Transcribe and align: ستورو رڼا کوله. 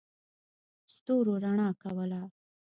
ستورو 0.93 1.33
رڼا 1.43 1.69
کوله. 1.81 2.21